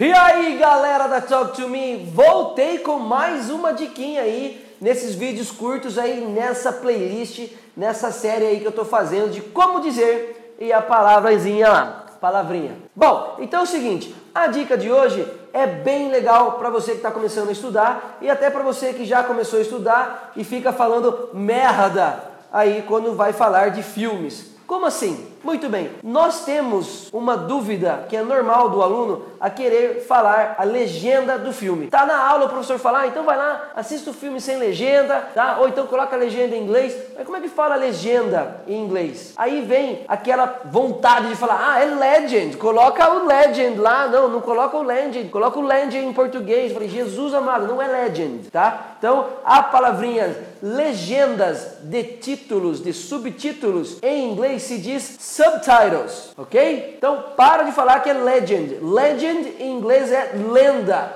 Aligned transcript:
E 0.00 0.12
aí 0.12 0.56
galera 0.56 1.08
da 1.08 1.20
Talk 1.20 1.56
to 1.56 1.68
Me, 1.68 2.08
voltei 2.14 2.78
com 2.78 3.00
mais 3.00 3.50
uma 3.50 3.72
diquinha 3.72 4.22
aí 4.22 4.64
nesses 4.80 5.12
vídeos 5.16 5.50
curtos 5.50 5.98
aí 5.98 6.20
nessa 6.20 6.72
playlist, 6.72 7.50
nessa 7.76 8.12
série 8.12 8.46
aí 8.46 8.60
que 8.60 8.66
eu 8.66 8.70
tô 8.70 8.84
fazendo 8.84 9.32
de 9.32 9.40
como 9.40 9.80
dizer 9.80 10.54
e 10.60 10.72
a 10.72 10.80
palavrazinha 10.80 11.68
lá, 11.68 12.06
palavrinha. 12.20 12.76
Bom, 12.94 13.38
então 13.40 13.58
é 13.58 13.62
o 13.64 13.66
seguinte, 13.66 14.14
a 14.32 14.46
dica 14.46 14.78
de 14.78 14.88
hoje 14.88 15.26
é 15.52 15.66
bem 15.66 16.12
legal 16.12 16.52
para 16.52 16.70
você 16.70 16.92
que 16.92 16.98
está 16.98 17.10
começando 17.10 17.48
a 17.48 17.52
estudar 17.52 18.18
e 18.20 18.30
até 18.30 18.50
para 18.50 18.62
você 18.62 18.92
que 18.92 19.04
já 19.04 19.24
começou 19.24 19.58
a 19.58 19.62
estudar 19.62 20.32
e 20.36 20.44
fica 20.44 20.72
falando 20.72 21.30
merda 21.34 22.22
aí 22.52 22.84
quando 22.86 23.16
vai 23.16 23.32
falar 23.32 23.72
de 23.72 23.82
filmes. 23.82 24.57
Como 24.68 24.84
assim? 24.84 25.26
Muito 25.42 25.66
bem, 25.70 25.88
nós 26.02 26.44
temos 26.44 27.08
uma 27.10 27.36
dúvida 27.36 28.04
que 28.06 28.14
é 28.14 28.22
normal 28.22 28.68
do 28.68 28.82
aluno 28.82 29.22
a 29.40 29.48
querer 29.48 30.04
falar 30.04 30.56
a 30.58 30.64
legenda 30.64 31.38
do 31.38 31.54
filme. 31.54 31.86
Tá 31.86 32.04
na 32.04 32.18
aula 32.18 32.44
o 32.44 32.48
professor 32.50 32.78
falar, 32.78 33.00
ah, 33.00 33.06
então 33.06 33.24
vai 33.24 33.38
lá, 33.38 33.70
assista 33.74 34.10
o 34.10 34.12
filme 34.12 34.42
sem 34.42 34.58
legenda, 34.58 35.28
tá? 35.34 35.56
Ou 35.60 35.68
então 35.68 35.86
coloca 35.86 36.14
a 36.14 36.18
legenda 36.18 36.54
em 36.54 36.64
inglês. 36.64 36.94
Mas 37.16 37.24
como 37.24 37.38
é 37.38 37.40
que 37.40 37.48
fala 37.48 37.76
legenda 37.76 38.60
em 38.66 38.84
inglês? 38.84 39.32
Aí 39.36 39.62
vem 39.62 40.04
aquela 40.06 40.60
vontade 40.66 41.28
de 41.28 41.36
falar, 41.36 41.72
ah, 41.72 41.80
é 41.80 41.86
legend, 41.86 42.58
coloca 42.58 43.10
o 43.10 43.26
legend 43.26 43.78
lá. 43.78 44.06
Não, 44.08 44.28
não 44.28 44.40
coloca 44.42 44.76
o 44.76 44.82
legend, 44.82 45.30
coloca 45.30 45.58
o 45.58 45.62
legend 45.62 46.04
em 46.04 46.12
português. 46.12 46.68
Eu 46.68 46.74
falei, 46.74 46.88
Jesus 46.88 47.32
amado, 47.32 47.66
não 47.66 47.80
é 47.80 47.86
legend, 47.86 48.50
tá? 48.50 48.96
Então, 48.98 49.24
a 49.44 49.62
palavrinha 49.62 50.36
legendas 50.60 51.78
de 51.82 52.02
títulos, 52.02 52.82
de 52.82 52.92
subtítulos, 52.92 53.98
em 54.02 54.30
inglês 54.32 54.57
se 54.58 54.78
diz 54.78 55.16
subtitles, 55.20 56.32
ok? 56.36 56.94
Então 56.96 57.24
para 57.36 57.64
de 57.64 57.72
falar 57.72 58.00
que 58.00 58.10
é 58.10 58.12
legend. 58.12 58.78
Legend 58.82 59.56
em 59.58 59.76
inglês 59.76 60.12
é 60.12 60.32
lenda, 60.34 61.12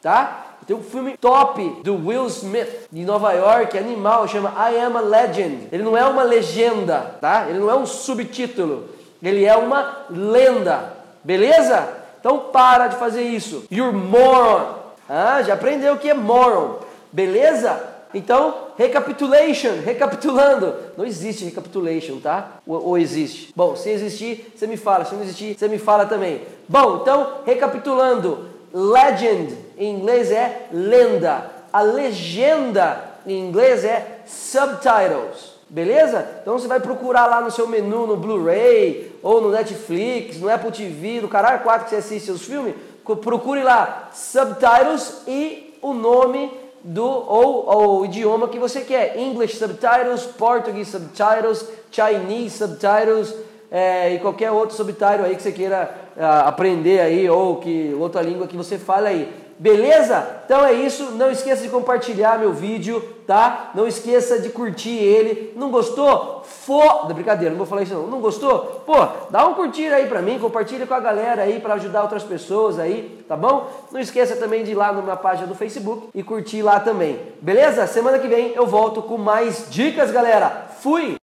tá? 0.00 0.46
Tem 0.66 0.76
um 0.76 0.82
filme 0.82 1.16
top 1.16 1.80
do 1.82 2.06
Will 2.06 2.26
Smith 2.26 2.86
de 2.90 3.04
Nova 3.04 3.32
York, 3.32 3.76
animal, 3.76 4.28
chama 4.28 4.54
I 4.70 4.78
Am 4.78 4.96
a 4.96 5.00
Legend. 5.00 5.68
Ele 5.72 5.82
não 5.82 5.96
é 5.96 6.04
uma 6.04 6.22
legenda, 6.22 7.16
tá? 7.20 7.46
Ele 7.48 7.58
não 7.58 7.70
é 7.70 7.74
um 7.74 7.84
subtítulo. 7.84 8.88
Ele 9.20 9.44
é 9.44 9.56
uma 9.56 10.06
lenda, 10.08 10.94
beleza? 11.24 11.88
Então 12.20 12.38
para 12.52 12.86
de 12.86 12.96
fazer 12.96 13.22
isso. 13.22 13.64
You're 13.70 13.96
moron. 13.96 14.76
Ah, 15.08 15.42
já 15.42 15.54
aprendeu 15.54 15.94
o 15.94 15.98
que 15.98 16.10
é 16.10 16.14
moron, 16.14 16.78
beleza? 17.12 17.91
Então, 18.14 18.68
recapitulation, 18.76 19.80
recapitulando. 19.84 20.74
Não 20.96 21.04
existe 21.04 21.44
recapitulation, 21.44 22.18
tá? 22.20 22.58
Ou, 22.66 22.88
ou, 22.88 22.98
existe? 22.98 23.52
Bom, 23.56 23.74
se 23.76 23.90
existir, 23.90 24.52
você 24.54 24.66
me 24.66 24.76
fala. 24.76 25.04
Se 25.04 25.14
não 25.14 25.22
existir, 25.22 25.56
você 25.58 25.68
me 25.68 25.78
fala 25.78 26.06
também. 26.06 26.42
Bom, 26.68 26.98
então, 27.02 27.38
recapitulando. 27.44 28.50
Legend 28.72 29.54
em 29.76 29.94
inglês 29.94 30.30
é 30.30 30.68
lenda. 30.72 31.50
A 31.72 31.82
legenda 31.82 33.04
em 33.26 33.38
inglês 33.38 33.84
é 33.84 34.20
subtitles. 34.26 35.52
Beleza? 35.72 36.28
Então 36.42 36.58
você 36.58 36.68
vai 36.68 36.80
procurar 36.80 37.26
lá 37.26 37.40
no 37.40 37.50
seu 37.50 37.66
menu 37.66 38.06
no 38.06 38.14
Blu-ray 38.14 39.10
ou 39.22 39.40
no 39.40 39.50
Netflix, 39.50 40.38
no 40.38 40.52
Apple 40.52 40.70
TV, 40.70 41.22
no 41.22 41.28
Caralho 41.28 41.62
4 41.62 41.84
que 41.84 41.90
você 41.90 41.96
assiste 41.96 42.26
seus 42.26 42.42
filmes, 42.42 42.74
procure 43.22 43.62
lá 43.62 44.10
subtitles 44.12 45.22
e 45.26 45.74
o 45.80 45.94
nome 45.94 46.52
do 46.84 47.04
ou, 47.04 47.68
ou 47.68 48.00
o 48.00 48.04
idioma 48.04 48.48
que 48.48 48.58
você 48.58 48.80
quer. 48.80 49.18
English 49.18 49.56
subtitles, 49.56 50.24
Portuguese 50.24 50.90
subtitles, 50.90 51.66
Chinese 51.90 52.58
subtitles 52.58 53.34
é, 53.70 54.14
e 54.14 54.18
qualquer 54.18 54.50
outro 54.50 54.76
subtitle 54.76 55.24
aí 55.24 55.36
que 55.36 55.42
você 55.42 55.52
queira 55.52 55.90
uh, 56.16 56.46
aprender 56.46 57.00
aí 57.00 57.28
ou 57.30 57.56
que 57.56 57.94
outra 57.98 58.20
língua 58.20 58.46
que 58.46 58.56
você 58.56 58.78
fale 58.78 59.08
aí. 59.08 59.41
Beleza? 59.62 60.42
Então 60.44 60.64
é 60.64 60.72
isso. 60.72 61.12
Não 61.12 61.30
esqueça 61.30 61.62
de 61.62 61.68
compartilhar 61.68 62.36
meu 62.36 62.52
vídeo, 62.52 63.00
tá? 63.28 63.70
Não 63.76 63.86
esqueça 63.86 64.40
de 64.40 64.48
curtir 64.48 64.98
ele. 64.98 65.52
Não 65.54 65.70
gostou? 65.70 66.42
For... 66.44 67.06
Brincadeira, 67.06 67.50
não 67.50 67.58
vou 67.58 67.66
falar 67.66 67.82
isso 67.82 67.94
não. 67.94 68.08
Não 68.08 68.20
gostou? 68.20 68.82
Pô, 68.84 69.06
dá 69.30 69.46
um 69.46 69.54
curtir 69.54 69.86
aí 69.86 70.08
pra 70.08 70.20
mim, 70.20 70.40
compartilha 70.40 70.84
com 70.84 70.94
a 70.94 70.98
galera 70.98 71.42
aí 71.42 71.60
para 71.60 71.74
ajudar 71.74 72.02
outras 72.02 72.24
pessoas 72.24 72.76
aí, 72.76 73.24
tá 73.28 73.36
bom? 73.36 73.70
Não 73.92 74.00
esqueça 74.00 74.34
também 74.34 74.64
de 74.64 74.72
ir 74.72 74.74
lá 74.74 74.92
na 74.92 75.00
minha 75.00 75.16
página 75.16 75.46
do 75.46 75.54
Facebook 75.54 76.08
e 76.12 76.24
curtir 76.24 76.60
lá 76.60 76.80
também. 76.80 77.20
Beleza? 77.40 77.86
Semana 77.86 78.18
que 78.18 78.26
vem 78.26 78.52
eu 78.56 78.66
volto 78.66 79.00
com 79.00 79.16
mais 79.16 79.68
dicas, 79.70 80.10
galera. 80.10 80.70
Fui! 80.80 81.21